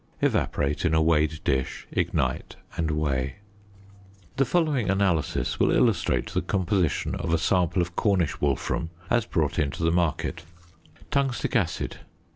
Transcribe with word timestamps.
Evaporate 0.19 0.83
in 0.83 0.95
a 0.95 0.99
weighed 1.03 1.43
dish, 1.43 1.85
ignite, 1.91 2.55
and 2.75 2.89
weigh. 2.89 3.35
The 4.37 4.45
following 4.45 4.89
analysis 4.89 5.59
will 5.59 5.69
illustrate 5.69 6.31
the 6.31 6.41
composition 6.41 7.13
of 7.13 7.31
a 7.31 7.37
sample 7.37 7.83
of 7.83 7.95
Cornish 7.95 8.41
wolfram 8.41 8.89
as 9.11 9.27
brought 9.27 9.59
into 9.59 9.83
the 9.83 9.91
market: 9.91 10.43
Tungstic 11.11 11.55
acid 11.55 11.97
50. 11.97 11.97